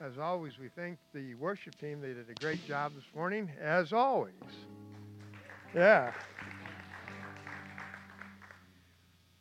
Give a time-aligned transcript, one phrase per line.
[0.00, 2.00] As always, we thank the worship team.
[2.00, 4.32] They did a great job this morning, as always.
[5.74, 6.12] Yeah.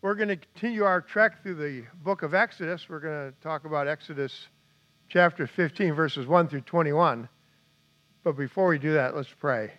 [0.02, 2.88] We're going to continue our trek through the book of Exodus.
[2.90, 4.48] We're going to talk about Exodus
[5.10, 7.30] chapter 15, verses 1 through 21.
[8.24, 9.72] But before we do that, let's pray.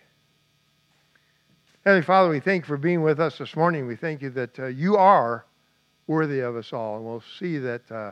[1.83, 3.85] Heavenly Father, we thank you for being with us this morning.
[3.85, 5.45] We thank you that uh, you are
[6.07, 6.95] worthy of us all.
[6.95, 7.91] And we'll see that.
[7.91, 8.11] Uh,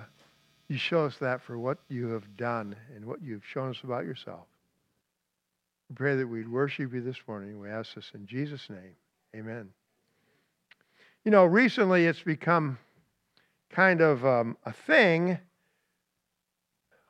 [0.68, 4.06] you show us that for what you have done and what you've shown us about
[4.06, 4.46] yourself.
[5.90, 7.60] We pray that we'd worship you this morning.
[7.60, 8.96] We ask this in Jesus' name.
[9.36, 9.70] Amen.
[11.24, 12.78] You know, recently it's become
[13.70, 15.38] kind of um, a thing,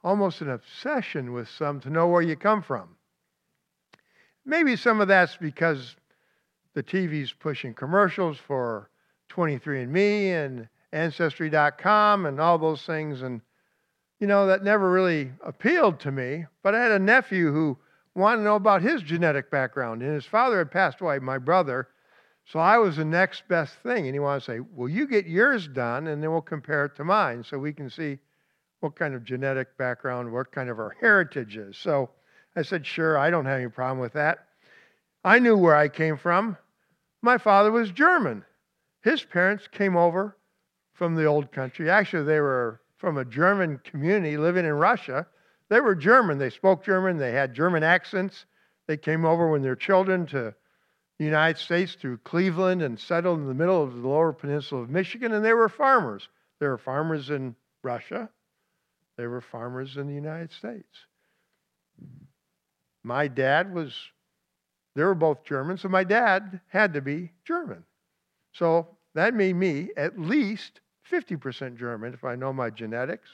[0.03, 2.89] almost an obsession with some to know where you come from.
[4.45, 5.95] Maybe some of that's because
[6.73, 8.89] the TV's pushing commercials for
[9.29, 13.21] 23andMe and Ancestry.com and all those things.
[13.21, 13.41] And
[14.20, 16.46] you know, that never really appealed to me.
[16.63, 17.77] But I had a nephew who
[18.15, 20.01] wanted to know about his genetic background.
[20.01, 21.87] And his father had passed away, my brother.
[22.45, 24.05] So I was the next best thing.
[24.05, 26.95] And he wanted to say, Well, you get yours done, and then we'll compare it
[26.95, 28.18] to mine so we can see
[28.79, 31.77] what kind of genetic background, what kind of our heritage is.
[31.77, 32.10] So
[32.55, 34.48] I said, Sure, I don't have any problem with that.
[35.23, 36.57] I knew where I came from.
[37.21, 38.45] My father was German.
[39.04, 40.38] His parents came over
[40.93, 41.90] from the old country.
[41.90, 45.27] Actually, they were from a German community living in Russia.
[45.70, 46.37] They were German.
[46.37, 47.17] They spoke German.
[47.17, 48.45] They had German accents.
[48.87, 50.54] They came over when they were children to
[51.20, 54.89] the United States through Cleveland and settled in the middle of the lower peninsula of
[54.89, 56.29] Michigan, and they were farmers.
[56.59, 58.29] They were farmers in Russia.
[59.17, 61.05] They were farmers in the United States.
[63.04, 63.95] My dad was,
[64.95, 67.84] they were both German, so my dad had to be German.
[68.53, 70.81] So that made me at least
[71.12, 73.30] 50% German if I know my genetics.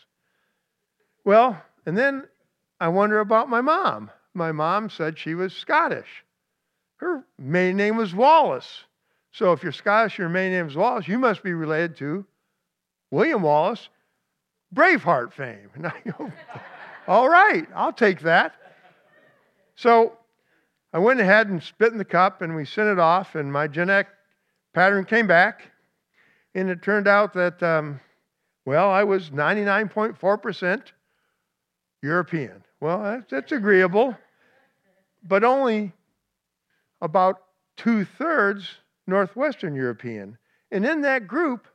[1.26, 2.28] Well, and then
[2.80, 4.12] I wonder about my mom.
[4.34, 6.24] My mom said she was Scottish.
[6.98, 8.83] Her main name was Wallace.
[9.32, 12.26] So if you're Scottish, your main name is Wallace, you must be related to
[13.12, 13.89] William Wallace,
[14.73, 15.70] Braveheart fame.
[17.08, 18.54] All right, I'll take that.
[19.76, 20.17] So
[20.94, 23.67] I went ahead and spit in the cup and we sent it off, and my
[23.67, 24.08] genetic
[24.73, 25.64] pattern came back.
[26.55, 27.99] And it turned out that, um,
[28.65, 30.81] well, I was 99.4%
[32.02, 32.64] European.
[32.80, 34.15] Well, that's, agreeable,
[35.23, 35.93] but only
[37.02, 37.41] about
[37.77, 38.77] two thirds
[39.08, 40.37] Northwestern European.
[40.71, 41.67] And in that group,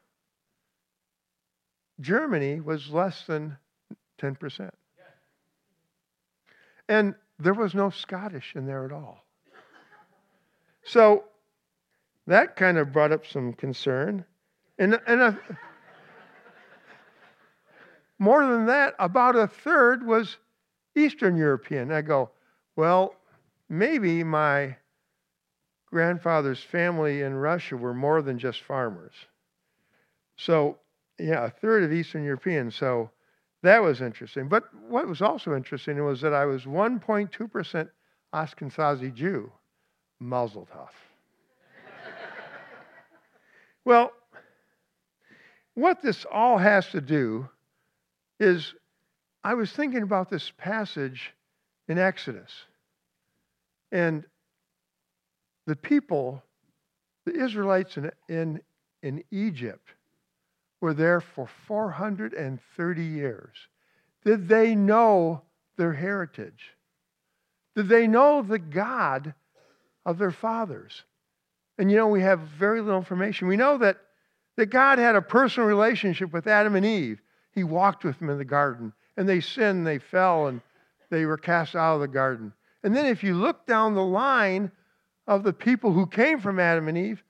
[2.01, 3.57] Germany was less than
[4.21, 4.71] 10%.
[6.89, 9.25] And there was no Scottish in there at all.
[10.85, 11.25] So
[12.27, 14.25] that kind of brought up some concern.
[14.79, 15.39] And, and a,
[18.19, 20.37] more than that, about a third was
[20.97, 21.93] Eastern European.
[21.93, 22.31] I go,
[22.77, 23.15] well,
[23.69, 24.77] maybe my
[25.87, 29.15] grandfather's family in Russia were more than just farmers.
[30.37, 30.79] So,
[31.19, 32.71] yeah, a third of Eastern European.
[32.71, 33.11] So
[33.63, 34.49] that was interesting.
[34.49, 37.89] But what was also interesting was that I was 1.2%
[38.35, 39.51] Ashkenazi Jew,
[40.21, 40.89] Mazel tov.
[43.85, 44.13] well,
[45.79, 47.49] what this all has to do
[48.41, 48.75] is
[49.45, 51.33] I was thinking about this passage
[51.87, 52.51] in Exodus.
[53.93, 54.25] And
[55.67, 56.43] the people,
[57.25, 58.61] the Israelites in, in,
[59.05, 59.89] in Egypt,
[60.81, 63.55] were there for 430 years.
[64.25, 65.43] Did they know
[65.77, 66.75] their heritage?
[67.77, 69.33] Did they know the God
[70.05, 71.05] of their fathers?
[71.79, 73.47] And you know, we have very little information.
[73.47, 73.99] We know that
[74.59, 77.23] that God had a personal relationship with Adam and Eve.
[77.53, 80.61] He walked with them in the garden, and they sinned, they fell, and
[81.11, 82.53] they were cast out of the garden.
[82.83, 84.73] And then if you look down the line
[85.29, 87.23] of the people who came from Adam and Eve,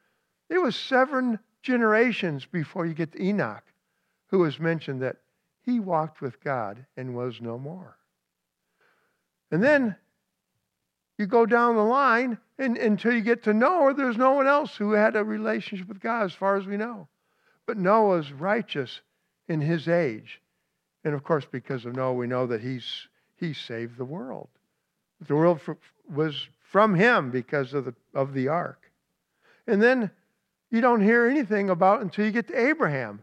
[0.49, 3.65] it was seven generations before you get to Enoch,
[4.29, 5.17] who was mentioned that
[5.61, 7.99] he walked with God and was no more.
[9.51, 9.97] And then
[11.19, 14.75] you go down the line and, until you get to Noah, there's no one else
[14.75, 17.07] who had a relationship with God as far as we know.
[17.69, 19.03] But Noah's righteous
[19.47, 20.41] in his age.
[21.05, 23.07] And of course, because of Noah, we know that he's,
[23.37, 24.49] he saved the world.
[25.27, 25.61] The world
[26.11, 28.91] was from him because of the, of the ark.
[29.67, 30.11] And then
[30.71, 33.23] you don't hear anything about until you get to Abraham.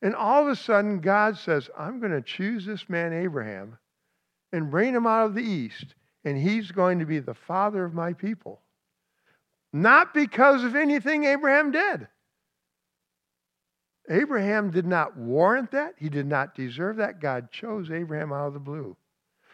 [0.00, 3.76] And all of a sudden, God says, I'm going to choose this man, Abraham,
[4.54, 5.94] and bring him out of the east,
[6.24, 8.62] and he's going to be the father of my people.
[9.74, 12.08] Not because of anything Abraham did.
[14.08, 15.94] Abraham did not warrant that.
[15.98, 17.20] He did not deserve that.
[17.20, 18.96] God chose Abraham out of the blue.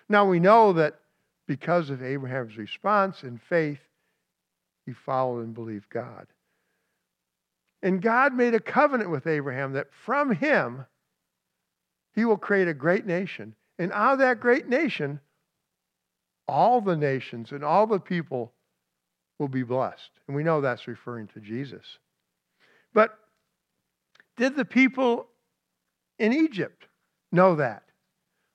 [0.09, 0.99] Now we know that
[1.47, 3.81] because of Abraham's response and faith,
[4.85, 6.27] he followed and believed God.
[7.83, 10.87] And God made a covenant with Abraham that from him,
[12.15, 13.55] he will create a great nation.
[13.79, 15.19] And out of that great nation,
[16.47, 18.53] all the nations and all the people
[19.39, 20.11] will be blessed.
[20.27, 21.99] And we know that's referring to Jesus.
[22.93, 23.19] But
[24.37, 25.27] did the people
[26.19, 26.87] in Egypt
[27.31, 27.83] know that?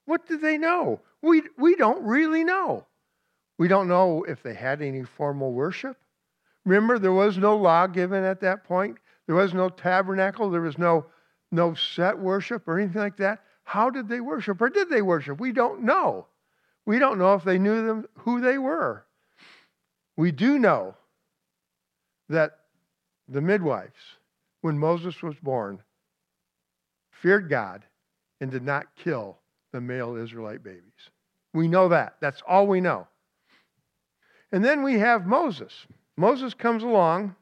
[0.05, 1.01] What did they know?
[1.21, 2.85] We, we don't really know.
[3.57, 5.97] We don't know if they had any formal worship.
[6.65, 8.97] Remember, there was no law given at that point.
[9.25, 10.49] There was no tabernacle.
[10.49, 11.05] There was no,
[11.51, 13.43] no set worship or anything like that.
[13.63, 14.61] How did they worship?
[14.61, 15.39] Or did they worship?
[15.39, 16.27] We don't know.
[16.85, 19.05] We don't know if they knew them who they were.
[20.15, 20.95] We do know
[22.29, 22.59] that
[23.27, 24.17] the midwives,
[24.61, 25.79] when Moses was born,
[27.11, 27.83] feared God
[28.41, 29.37] and did not kill
[29.71, 30.83] the male Israelite babies.
[31.53, 32.17] We know that.
[32.21, 33.07] That's all we know.
[34.51, 35.73] And then we have Moses.
[36.15, 37.35] Moses comes along.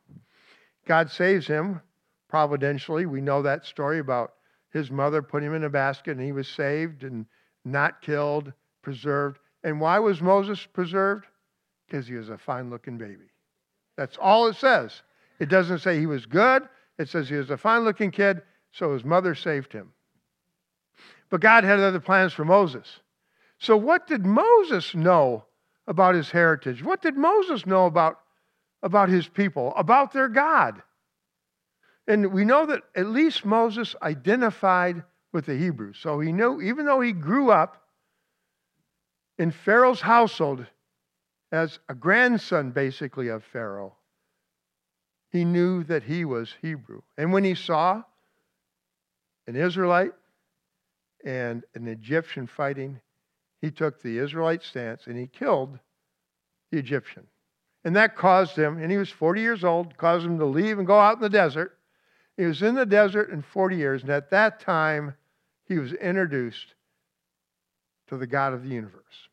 [0.87, 1.81] God saves him
[2.29, 3.05] providentially.
[3.05, 4.33] We know that story about
[4.71, 7.25] his mother put him in a basket and he was saved and
[7.63, 8.51] not killed,
[8.81, 9.39] preserved.
[9.63, 11.25] And why was Moses preserved?
[11.87, 13.31] Because he was a fine looking baby.
[13.97, 15.01] That's all it says.
[15.39, 18.93] It doesn't say he was good, it says he was a fine looking kid, so
[18.93, 19.91] his mother saved him.
[21.29, 22.99] But God had other plans for Moses.
[23.57, 25.45] So, what did Moses know
[25.87, 26.83] about his heritage?
[26.83, 28.19] What did Moses know about,
[28.83, 30.81] about his people, about their God?
[32.07, 35.03] And we know that at least Moses identified
[35.33, 35.97] with the Hebrews.
[35.99, 37.83] So he knew, even though he grew up
[39.37, 40.65] in Pharaoh's household
[41.51, 43.95] as a grandson, basically, of Pharaoh,
[45.35, 47.01] he knew that he was Hebrew.
[47.17, 48.03] And when he saw
[49.47, 50.13] an Israelite
[51.25, 53.01] and an Egyptian fighting,
[53.61, 55.77] he took the Israelite stance and he killed
[56.71, 57.27] the Egyptian.
[57.83, 60.87] And that caused him, and he was 40 years old, caused him to leave and
[60.87, 61.77] go out in the desert.
[62.37, 65.13] He was in the desert in 40 years, and at that time,
[65.65, 66.73] he was introduced
[68.07, 69.29] to the God of the universe.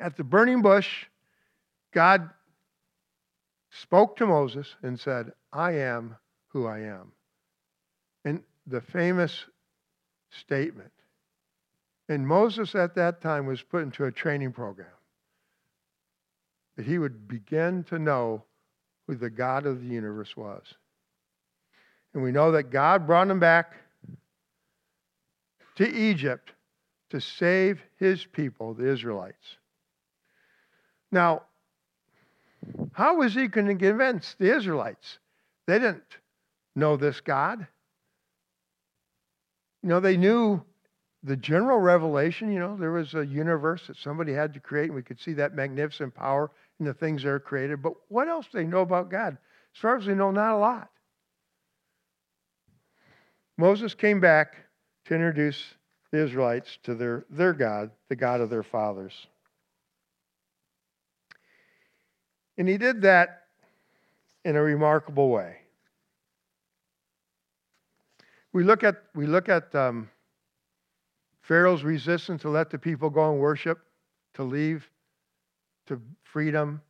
[0.00, 1.06] At the burning bush,
[1.92, 2.28] God
[3.72, 6.16] spoke to Moses and said, I am
[6.48, 7.12] who I am.
[8.24, 9.46] And the famous
[10.30, 10.92] statement.
[12.08, 14.88] And Moses at that time was put into a training program
[16.76, 18.44] that he would begin to know
[19.06, 20.62] who the God of the universe was.
[22.14, 23.74] And we know that God brought him back
[25.76, 26.52] to Egypt
[27.10, 29.56] to save his people, the Israelites.
[31.10, 31.42] Now,
[32.92, 35.18] how was he going to convince the Israelites?
[35.66, 36.02] They didn't
[36.76, 37.66] know this God.
[39.82, 40.62] You know, they knew
[41.24, 44.94] the general revelation, you know, there was a universe that somebody had to create, and
[44.94, 46.50] we could see that magnificent power
[46.80, 47.80] in the things that are created.
[47.80, 49.38] But what else do they know about God?
[49.74, 50.90] As far as we know, not a lot.
[53.56, 54.56] Moses came back
[55.04, 55.62] to introduce
[56.10, 59.12] the Israelites to their, their God, the God of their fathers.
[62.58, 63.42] And he did that
[64.44, 65.56] in a remarkable way.
[68.52, 70.10] We look at, we look at um,
[71.42, 73.78] Pharaoh's resistance to let the people go and worship,
[74.34, 74.88] to leave,
[75.86, 76.82] to freedom.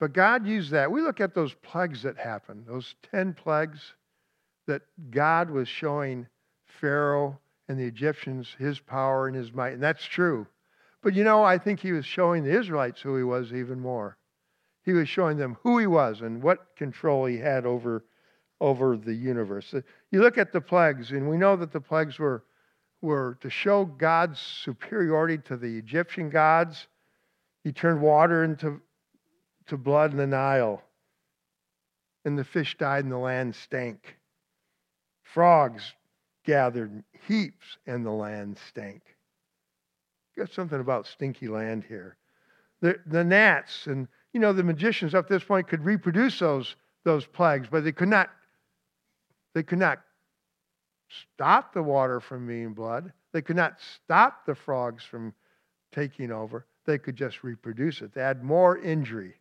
[0.00, 0.90] But God used that.
[0.90, 3.94] We look at those plagues that happened, those 10 plagues
[4.66, 6.26] that God was showing
[6.80, 9.74] Pharaoh and the Egyptians his power and his might.
[9.74, 10.46] And that's true.
[11.02, 14.18] But you know, I think he was showing the Israelites who he was even more.
[14.84, 18.04] He was showing them who he was and what control he had over
[18.60, 19.72] over the universe.
[19.72, 22.44] Uh, you look at the plagues, and we know that the plagues were,
[23.00, 26.88] were to show God's superiority to the Egyptian gods.
[27.62, 28.80] He turned water into
[29.66, 30.82] to blood in the Nile,
[32.24, 34.16] and the fish died, and the land stank.
[35.22, 35.92] Frogs
[36.44, 39.02] gathered heaps, and the land stank.
[40.38, 42.16] Got something about stinky land here.
[42.80, 46.76] The, the gnats and you know the magicians up to this point could reproduce those
[47.04, 48.30] those plagues, but they could not
[49.54, 50.00] they could not
[51.34, 53.12] stop the water from being blood.
[53.32, 55.34] They could not stop the frogs from
[55.90, 56.66] taking over.
[56.86, 58.14] They could just reproduce it.
[58.14, 59.34] They had more injury.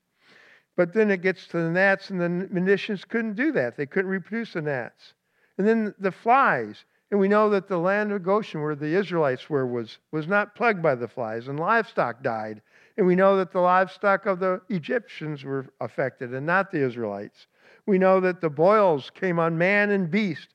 [0.76, 3.78] But then it gets to the gnats, and the magicians couldn't do that.
[3.78, 5.14] They couldn't reproduce the gnats.
[5.58, 6.86] And then the flies.
[7.10, 10.56] And we know that the land of Goshen, where the Israelites were, was, was not
[10.56, 12.62] plagued by the flies, and livestock died.
[12.98, 17.48] And we know that the livestock of the Egyptians were affected, and not the Israelites.
[17.86, 20.50] We know that the boils came on man and beast,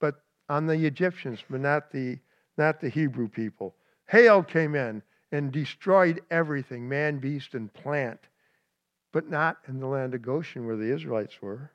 [0.00, 2.18] but on the Egyptians, but not the,
[2.56, 3.74] not the Hebrew people.
[4.06, 8.20] Hail came in and destroyed everything man, beast, and plant,
[9.12, 11.72] but not in the land of Goshen where the Israelites were.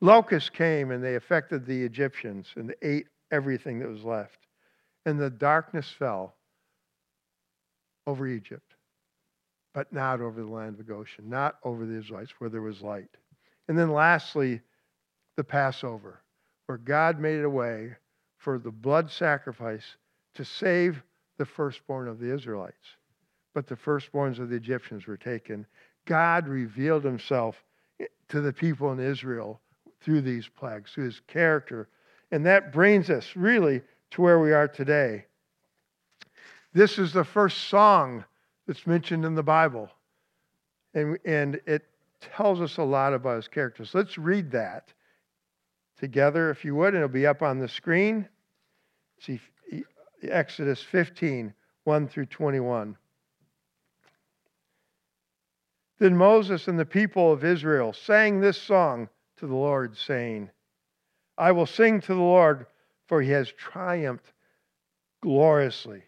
[0.00, 4.38] Locusts came and they affected the Egyptians and ate everything that was left.
[5.06, 6.34] And the darkness fell
[8.06, 8.74] over Egypt,
[9.74, 13.10] but not over the land of Goshen, not over the Israelites where there was light.
[13.68, 14.60] And then lastly,
[15.36, 16.22] the Passover,
[16.66, 17.96] where God made a way
[18.38, 19.84] for the blood sacrifice
[20.34, 21.02] to save
[21.38, 22.96] the firstborn of the Israelites.
[23.54, 25.66] But the firstborns of the Egyptians were taken.
[26.04, 27.62] God revealed himself
[28.28, 29.60] to the people in Israel
[30.00, 31.88] through these plagues, through his character.
[32.30, 33.82] And that brings us really
[34.12, 35.24] to where we are today.
[36.72, 38.24] This is the first song
[38.66, 39.90] that's mentioned in the Bible.
[40.94, 41.86] And, and it
[42.20, 43.94] tells us a lot about his characters.
[43.94, 44.92] Let's read that
[45.98, 48.28] together, if you would, and it'll be up on the screen.
[49.20, 49.40] See
[50.22, 51.54] Exodus 15,
[51.84, 52.96] 1 through 21.
[55.98, 59.08] Then Moses and the people of Israel sang this song
[59.38, 60.50] to the Lord, saying,
[61.38, 62.66] I will sing to the Lord,
[63.06, 64.32] for he has triumphed
[65.22, 66.02] gloriously.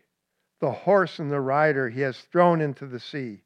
[0.59, 3.45] The horse and the rider he has thrown into the sea.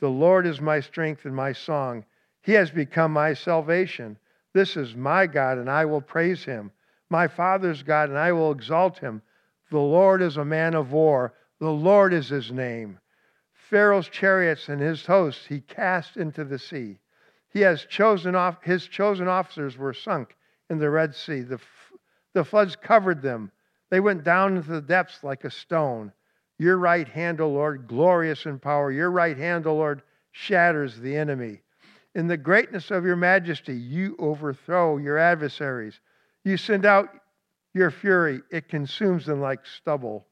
[0.00, 2.04] The Lord is my strength and my song.
[2.42, 4.18] He has become my salvation.
[4.52, 6.72] This is my God, and I will praise him.
[7.08, 9.22] My Father's God, and I will exalt him.
[9.70, 11.34] The Lord is a man of war.
[11.60, 12.98] The Lord is his name.
[13.52, 16.98] Pharaoh's chariots and his hosts he cast into the sea.
[17.48, 20.36] He has chosen off, his chosen officers were sunk
[20.70, 21.40] in the Red Sea.
[21.40, 21.60] The,
[22.34, 23.50] the floods covered them.
[23.90, 26.12] They went down into the depths like a stone.
[26.58, 28.90] Your right hand, O Lord, glorious in power.
[28.90, 31.60] Your right hand, O Lord, shatters the enemy.
[32.14, 36.00] In the greatness of your majesty, you overthrow your adversaries.
[36.44, 37.08] You send out
[37.74, 40.26] your fury, it consumes them like stubble.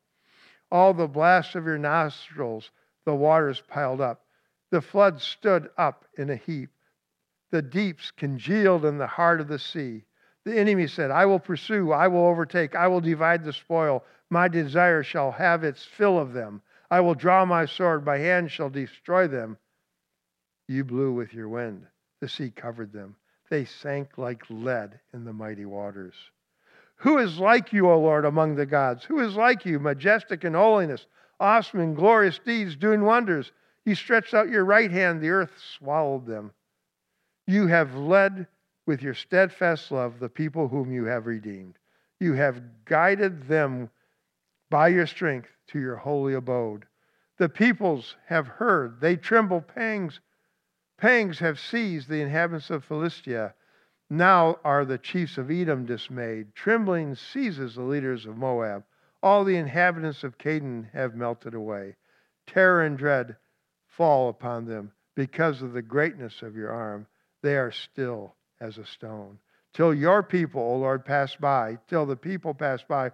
[0.70, 2.70] All the blasts of your nostrils,
[3.04, 4.26] the waters piled up.
[4.70, 6.70] The floods stood up in a heap.
[7.50, 10.04] The deeps congealed in the heart of the sea.
[10.44, 14.04] The enemy said, I will pursue, I will overtake, I will divide the spoil.
[14.30, 16.62] My desire shall have its fill of them.
[16.90, 19.58] I will draw my sword, my hand shall destroy them.
[20.66, 21.86] You blew with your wind,
[22.20, 23.16] the sea covered them.
[23.50, 26.14] They sank like lead in the mighty waters.
[26.96, 29.04] Who is like you, O Lord, among the gods?
[29.04, 31.06] Who is like you, majestic in holiness,
[31.38, 33.52] awesome in glorious deeds, doing wonders?
[33.84, 36.52] You stretched out your right hand, the earth swallowed them.
[37.46, 38.46] You have led
[38.86, 41.78] with your steadfast love the people whom you have redeemed.
[42.18, 43.90] You have guided them
[44.68, 46.86] by your strength to your holy abode.
[47.38, 50.20] The peoples have heard, they tremble pangs.
[50.98, 53.54] Pangs have seized the inhabitants of Philistia.
[54.10, 56.54] Now are the chiefs of Edom dismayed.
[56.54, 58.84] Trembling seizes the leaders of Moab.
[59.22, 61.96] All the inhabitants of Canaan have melted away.
[62.46, 63.36] Terror and dread
[63.86, 67.06] fall upon them because of the greatness of your arm
[67.42, 69.38] they are still as a stone.
[69.72, 73.12] Till your people, O Lord, pass by, till the people pass by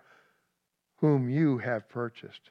[0.97, 2.51] whom you have purchased.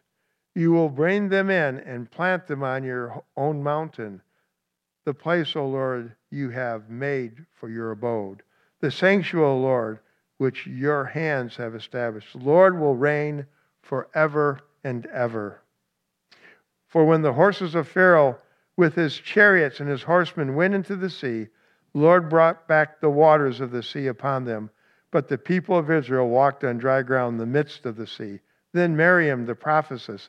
[0.53, 4.21] You will bring them in and plant them on your own mountain,
[5.03, 8.41] the place, O Lord, you have made for your abode,
[8.79, 9.99] the sanctuary, O Lord,
[10.37, 12.33] which your hands have established.
[12.33, 13.45] The Lord will reign
[13.81, 15.61] forever and ever.
[16.87, 18.37] For when the horses of Pharaoh
[18.77, 21.47] with his chariots and his horsemen went into the sea,
[21.95, 24.69] Lord brought back the waters of the sea upon them.
[25.11, 28.41] But the people of Israel walked on dry ground in the midst of the sea.
[28.73, 30.27] Then Miriam, the prophetess,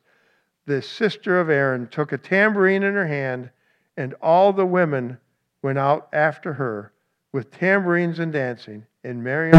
[0.67, 3.51] the sister of Aaron, took a tambourine in her hand,
[3.97, 5.19] and all the women
[5.61, 6.93] went out after her
[7.33, 8.87] with tambourines and dancing.
[9.03, 9.59] And Miriam,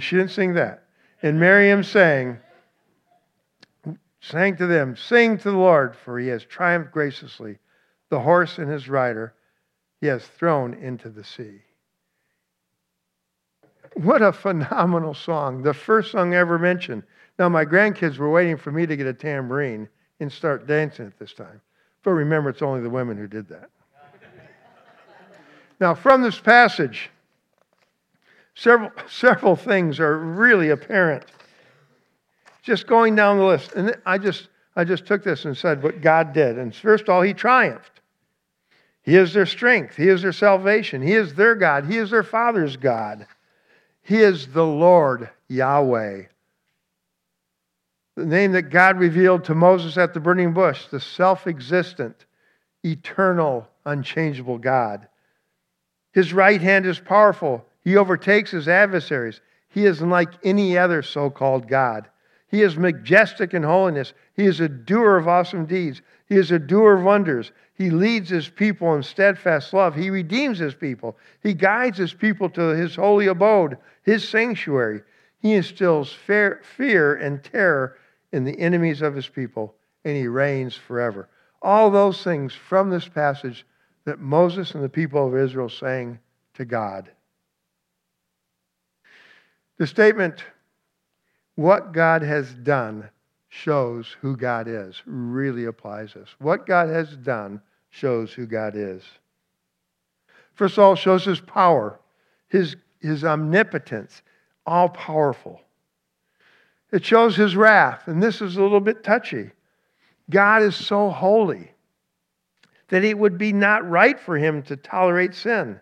[0.00, 0.88] she didn't sing that.
[1.22, 2.40] And Miriam sang,
[4.20, 7.58] sang to them, Sing to the Lord, for he has triumphed graciously
[8.08, 9.34] the horse and his rider
[10.06, 11.60] he has thrown into the sea.
[13.94, 15.62] What a phenomenal song.
[15.62, 17.02] The first song I ever mentioned.
[17.40, 19.88] Now, my grandkids were waiting for me to get a tambourine
[20.20, 21.60] and start dancing at this time.
[22.04, 23.68] But remember, it's only the women who did that.
[25.80, 27.10] now, from this passage,
[28.54, 31.24] several, several things are really apparent.
[32.62, 33.72] Just going down the list.
[33.72, 36.58] And I just, I just took this and said what God did.
[36.58, 37.95] And first of all, He triumphed.
[39.06, 39.94] He is their strength.
[39.94, 41.00] He is their salvation.
[41.00, 41.86] He is their God.
[41.86, 43.28] He is their Father's God.
[44.02, 46.22] He is the Lord Yahweh.
[48.16, 52.26] The name that God revealed to Moses at the burning bush, the self existent,
[52.84, 55.06] eternal, unchangeable God.
[56.12, 57.64] His right hand is powerful.
[57.82, 59.40] He overtakes his adversaries.
[59.68, 62.08] He is unlike any other so called God.
[62.48, 64.14] He is majestic in holiness.
[64.34, 66.02] He is a doer of awesome deeds.
[66.28, 67.52] He is a doer of wonders.
[67.76, 69.94] He leads his people in steadfast love.
[69.94, 71.18] He redeems his people.
[71.42, 75.02] He guides his people to his holy abode, his sanctuary.
[75.40, 77.98] He instills fear, and terror
[78.32, 81.28] in the enemies of his people, and he reigns forever.
[81.60, 83.66] All those things from this passage
[84.04, 86.18] that Moses and the people of Israel sang
[86.54, 87.10] to God.
[89.78, 90.44] The statement,
[91.56, 93.10] what God has done
[93.48, 96.28] shows who God is, really applies this.
[96.38, 97.60] What God has done
[97.90, 99.02] shows who God is.
[100.54, 102.00] First of all, shows his power,
[102.48, 104.22] his, his omnipotence,
[104.66, 105.60] all powerful.
[106.92, 109.50] It shows his wrath, and this is a little bit touchy.
[110.30, 111.72] God is so holy
[112.88, 115.80] that it would be not right for him to tolerate sin.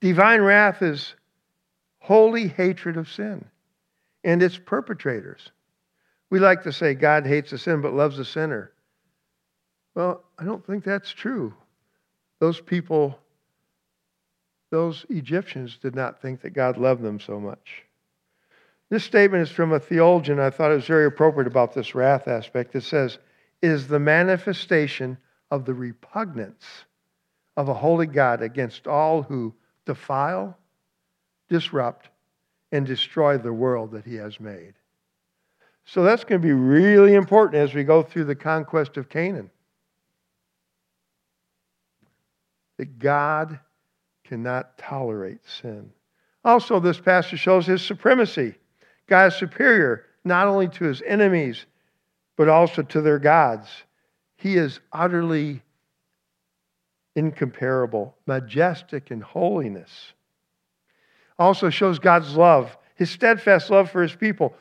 [0.00, 1.14] Divine wrath is
[1.98, 3.44] holy hatred of sin
[4.24, 5.50] and its perpetrators.
[6.32, 8.72] We like to say God hates the sin but loves the sinner.
[9.94, 11.52] Well, I don't think that's true.
[12.38, 13.18] Those people,
[14.70, 17.82] those Egyptians, did not think that God loved them so much.
[18.88, 20.40] This statement is from a theologian.
[20.40, 22.74] I thought it was very appropriate about this wrath aspect.
[22.74, 23.18] It says,
[23.60, 25.18] is the manifestation
[25.50, 26.64] of the repugnance
[27.58, 29.52] of a holy God against all who
[29.84, 30.56] defile,
[31.50, 32.08] disrupt,
[32.72, 34.72] and destroy the world that he has made.
[35.84, 39.50] So that's going to be really important as we go through the conquest of Canaan.
[42.78, 43.58] That God
[44.24, 45.90] cannot tolerate sin.
[46.44, 48.54] Also, this passage shows his supremacy.
[49.06, 51.66] God is superior not only to his enemies,
[52.36, 53.68] but also to their gods.
[54.36, 55.62] He is utterly
[57.14, 60.12] incomparable, majestic in holiness.
[61.38, 64.54] Also shows God's love, his steadfast love for his people,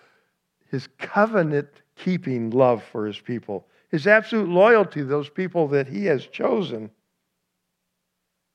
[0.71, 6.05] his covenant keeping love for his people, his absolute loyalty to those people that he
[6.05, 6.89] has chosen,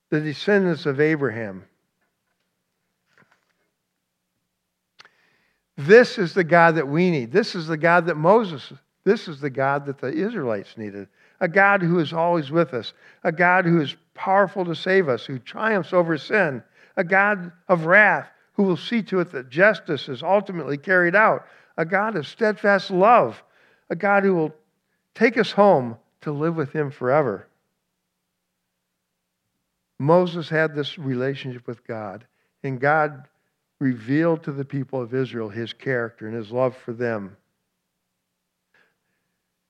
[0.09, 1.63] the descendants of Abraham.
[5.77, 7.31] This is the God that we need.
[7.31, 11.07] This is the God that Moses, this is the God that the Israelites needed
[11.39, 15.25] a God who is always with us, a God who is powerful to save us,
[15.25, 16.63] who triumphs over sin,
[16.95, 21.45] a God of wrath who will see to it that justice is ultimately carried out,
[21.77, 23.43] a God of steadfast love,
[23.89, 24.55] a God who will
[25.13, 27.47] take us home to live with Him forever.
[29.99, 32.25] Moses had this relationship with God,
[32.63, 33.27] and God
[33.79, 37.37] revealed to the people of Israel his character and his love for them.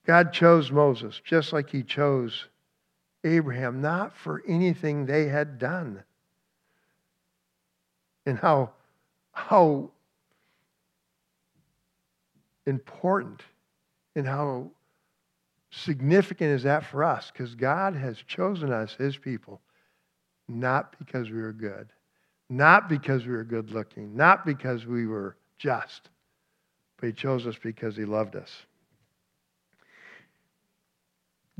[0.06, 2.46] God chose Moses just like he chose
[3.24, 6.02] Abraham, not for anything they had done.
[8.24, 8.70] And how,
[9.32, 9.90] how
[12.68, 13.42] important
[14.14, 14.70] and how
[15.70, 17.30] significant is that for us?
[17.32, 19.60] Because God has chosen us, his people,
[20.46, 21.88] not because we were good,
[22.48, 26.10] not because we were good looking, not because we were just,
[26.98, 28.50] but he chose us because he loved us.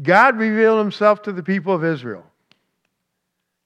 [0.01, 2.25] God revealed himself to the people of Israel.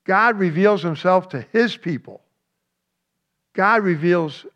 [0.05, 2.23] God reveals himself to his people.
[3.53, 4.47] God reveals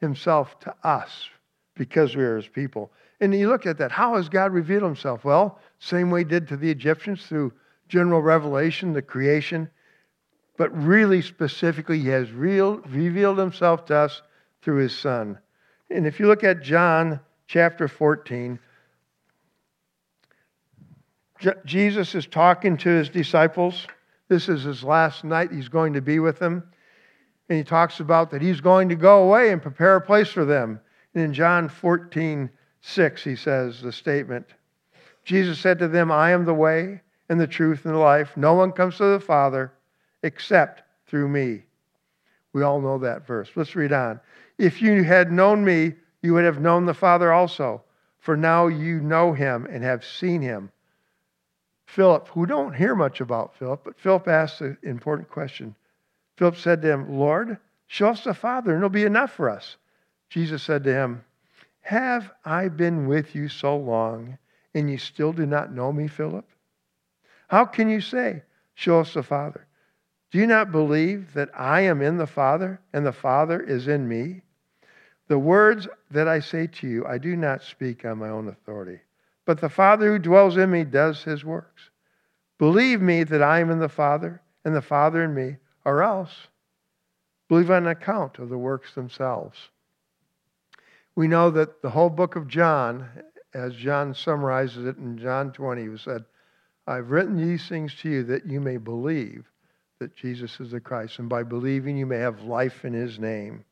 [0.00, 1.28] himself to us
[1.76, 2.90] because we are his people.
[3.20, 3.92] And you look at that.
[3.92, 5.24] How has God revealed himself?
[5.24, 7.52] Well, same way he did to the Egyptians through
[7.88, 9.70] general revelation, the creation.
[10.56, 14.22] But really specifically, he has real, revealed himself to us
[14.62, 15.38] through his son.
[15.90, 18.58] And if you look at John chapter 14,
[21.64, 23.86] Jesus is talking to his disciples.
[24.28, 25.52] This is his last night.
[25.52, 26.64] He's going to be with them.
[27.48, 30.44] And he talks about that he's going to go away and prepare a place for
[30.44, 30.80] them.
[31.16, 32.50] And in John 14,
[32.82, 34.46] 6, he says the statement
[35.24, 37.00] Jesus said to them, I am the way
[37.30, 38.36] and the truth and the life.
[38.36, 39.72] No one comes to the Father
[40.22, 41.64] except through me.
[42.52, 43.50] We all know that verse.
[43.56, 44.20] Let's read on.
[44.58, 47.82] If you had known me, you would have known the Father also.
[48.18, 50.70] For now you know him and have seen him.
[51.86, 55.74] Philip, who don't hear much about Philip, but Philip asked an important question.
[56.36, 59.78] Philip said to him, Lord, show us the Father, and it'll be enough for us.
[60.28, 61.24] Jesus said to him,
[61.80, 64.38] Have I been with you so long,
[64.74, 66.46] and you still do not know me, Philip?
[67.48, 68.42] How can you say,
[68.74, 69.66] Show us the Father?
[70.30, 74.06] Do you not believe that I am in the Father, and the Father is in
[74.08, 74.42] me?
[75.28, 79.00] The words that I say to you, I do not speak on my own authority.
[79.44, 81.90] But the Father who dwells in me does his works.
[82.58, 86.48] Believe me that I am in the Father, and the Father in me, or else
[87.48, 89.70] believe on account of the works themselves.
[91.16, 93.08] We know that the whole book of John,
[93.54, 96.26] as John summarizes it in John 20, he said,
[96.86, 99.50] I've written these things to you that you may believe
[99.98, 103.64] that Jesus is the Christ, and by believing you may have life in his name.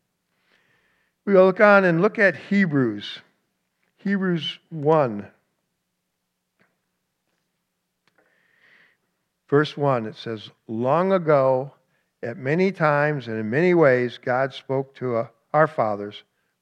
[1.27, 3.19] We will look on and look at Hebrews.
[3.99, 5.27] Hebrews 1.
[9.51, 11.73] Verse 1, it says, Long ago,
[12.23, 16.23] at many times and in many ways, God spoke to uh, our fathers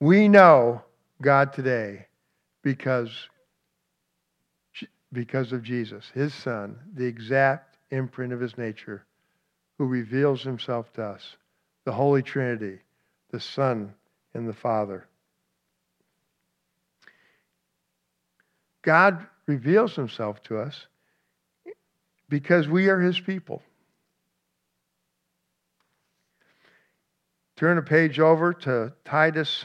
[0.00, 0.82] We know
[1.22, 2.06] God today
[2.62, 3.10] because,
[5.12, 9.06] because of Jesus, his son, the exact imprint of his nature,
[9.78, 11.36] who reveals himself to us,
[11.84, 12.80] the Holy Trinity,
[13.30, 13.94] the Son
[14.34, 15.06] and the Father.
[18.82, 20.86] God reveals himself to us
[22.28, 23.62] because we are his people.
[27.56, 29.64] Turn a page over to Titus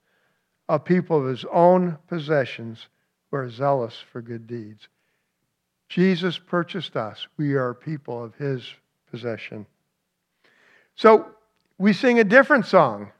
[0.71, 2.87] a people of his own possessions
[3.29, 4.87] who are zealous for good deeds.
[5.89, 7.27] Jesus purchased us.
[7.35, 8.73] We are people of his
[9.11, 9.65] possession.
[10.95, 11.27] So
[11.77, 13.11] we sing a different song.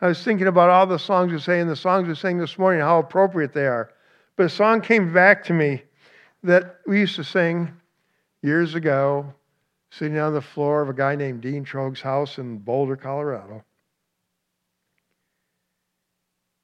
[0.00, 2.58] I was thinking about all the songs we sang and the songs we sang this
[2.58, 3.92] morning, how appropriate they are.
[4.34, 5.84] But a song came back to me
[6.42, 7.72] that we used to sing
[8.42, 9.32] years ago,
[9.92, 13.62] sitting on the floor of a guy named Dean Trogue's house in Boulder, Colorado.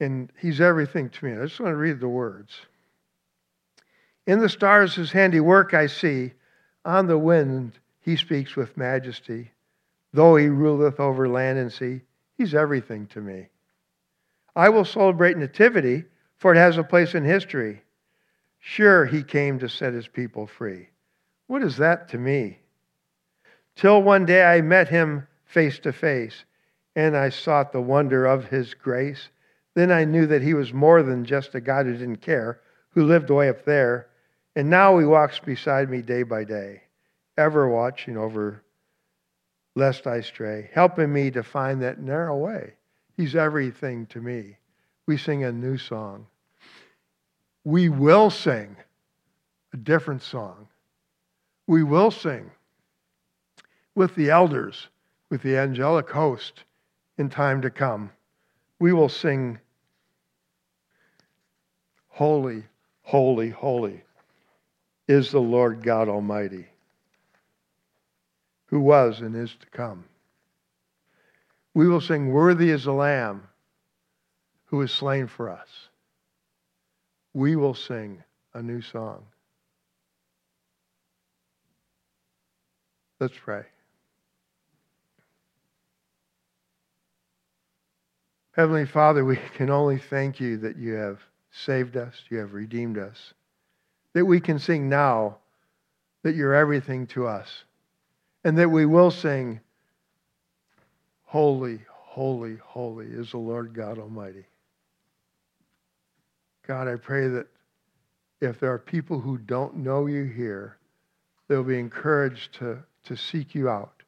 [0.00, 1.32] And he's everything to me.
[1.32, 2.52] I just want to read the words.
[4.26, 6.32] In the stars his handiwork I see,
[6.84, 9.52] on the wind he speaks with majesty.
[10.12, 12.02] Though he ruleth over land and sea,
[12.36, 13.48] he's everything to me.
[14.54, 16.04] I will celebrate Nativity,
[16.38, 17.82] for it has a place in history.
[18.58, 20.88] Sure, he came to set his people free.
[21.46, 22.58] What is that to me?
[23.76, 26.44] Till one day I met him face to face,
[26.94, 29.28] and I sought the wonder of his grace.
[29.76, 32.60] Then I knew that he was more than just a God who didn't care,
[32.92, 34.08] who lived way up there.
[34.56, 36.84] And now he walks beside me day by day,
[37.36, 38.62] ever watching over
[39.74, 42.72] lest I stray, helping me to find that narrow way.
[43.18, 44.56] He's everything to me.
[45.04, 46.26] We sing a new song.
[47.62, 48.76] We will sing
[49.74, 50.68] a different song.
[51.66, 52.50] We will sing
[53.94, 54.88] with the elders,
[55.28, 56.64] with the angelic host
[57.18, 58.10] in time to come.
[58.78, 59.58] We will sing
[62.16, 62.64] Holy,
[63.02, 64.02] holy, holy
[65.06, 66.66] is the Lord God Almighty,
[68.68, 70.06] who was and is to come.
[71.74, 73.46] We will sing, Worthy is the Lamb
[74.64, 75.68] who is slain for us.
[77.34, 78.24] We will sing
[78.54, 79.26] a new song.
[83.20, 83.64] Let's pray.
[88.52, 92.98] Heavenly Father, we can only thank you that you have saved us, you have redeemed
[92.98, 93.34] us.
[94.12, 95.38] That we can sing now
[96.22, 97.64] that you're everything to us.
[98.44, 99.60] And that we will sing,
[101.24, 104.44] Holy, holy, holy is the Lord God Almighty.
[106.66, 107.46] God, I pray that
[108.40, 110.78] if there are people who don't know you here,
[111.48, 114.02] they'll be encouraged to, to seek you out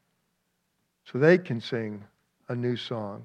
[1.04, 2.02] so they can sing
[2.48, 3.24] a new song.